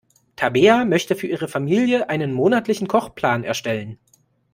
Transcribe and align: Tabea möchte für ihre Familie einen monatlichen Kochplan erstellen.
Tabea 0.35 0.83
möchte 0.83 1.15
für 1.15 1.27
ihre 1.27 1.47
Familie 1.47 2.09
einen 2.09 2.31
monatlichen 2.33 2.87
Kochplan 2.87 3.43
erstellen. 3.43 3.99